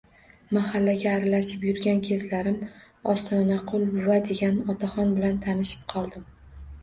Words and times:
Mahallaga 0.57 1.09
aralashib 1.17 1.65
yurgan 1.67 1.99
kezlarim 2.07 2.55
Ostonaqul 3.13 3.85
buva 3.91 4.17
degan 4.29 4.57
otaxon 4.75 5.13
bilan 5.19 5.37
tanishib 5.47 5.85
qoldim 5.93 6.27